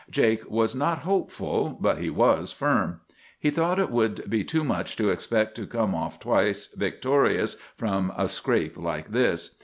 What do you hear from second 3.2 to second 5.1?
He thought it would be too much